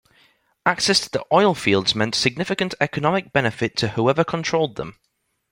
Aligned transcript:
Access 0.65 0.99
to 1.01 1.11
the 1.11 1.23
oil 1.31 1.53
fields 1.53 1.93
meant 1.93 2.15
significant 2.15 2.73
economic 2.81 3.31
benefit 3.31 3.77
to 3.77 3.89
whoever 3.89 4.23
controlled 4.23 4.75
them. 4.75 4.97